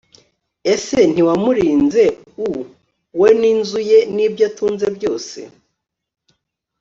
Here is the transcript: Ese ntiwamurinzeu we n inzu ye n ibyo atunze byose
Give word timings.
Ese 0.73 0.99
ntiwamurinzeu 1.11 2.55
we 3.19 3.29
n 3.39 3.41
inzu 3.51 3.79
ye 3.89 3.99
n 4.15 4.17
ibyo 4.25 4.43
atunze 4.49 4.87
byose 4.97 5.39